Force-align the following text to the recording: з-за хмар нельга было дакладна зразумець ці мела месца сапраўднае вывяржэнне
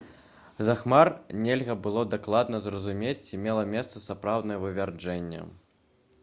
з-за 0.61 0.73
хмар 0.79 1.09
нельга 1.47 1.75
было 1.87 2.01
дакладна 2.13 2.61
зразумець 2.69 3.21
ці 3.27 3.39
мела 3.45 3.63
месца 3.75 4.03
сапраўднае 4.07 4.59
вывяржэнне 4.65 5.45